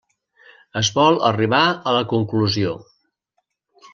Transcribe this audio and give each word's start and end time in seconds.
Es 0.79 0.89
vol 0.95 1.19
arribar 1.27 1.59
a 1.91 1.95
la 1.97 2.01
conclusió: 2.15 2.75